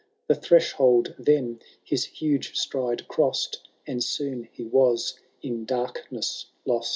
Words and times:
The 0.27 0.33
threshold 0.33 1.13
then 1.19 1.59
his 1.83 2.05
huge 2.05 2.55
stride 2.57 3.03
ciost, 3.07 3.57
And 3.85 4.03
soon 4.03 4.49
he 4.51 4.63
was 4.63 5.19
in 5.43 5.63
darkness 5.65 6.47
lost. 6.65 6.89